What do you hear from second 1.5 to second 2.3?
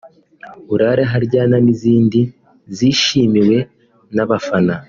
n’izindi